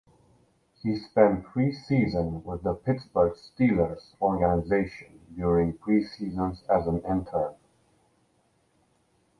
He 0.81 0.97
spend 0.97 1.45
three 1.53 1.71
season 1.71 2.43
with 2.43 2.63
the 2.63 2.73
Pittsburgh 2.73 3.33
Steelers 3.33 4.15
organization 4.19 5.19
during 5.37 5.73
preseasons 5.77 6.67
as 6.67 6.87
an 6.87 7.01
intern. 7.03 7.53